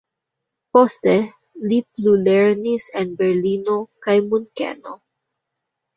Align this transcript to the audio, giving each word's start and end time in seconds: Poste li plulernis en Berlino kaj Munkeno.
Poste 0.77 1.13
li 1.73 1.77
plulernis 1.91 2.89
en 3.03 3.13
Berlino 3.21 3.79
kaj 4.07 4.17
Munkeno. 4.33 4.99